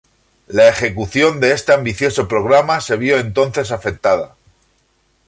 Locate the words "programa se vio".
2.27-3.19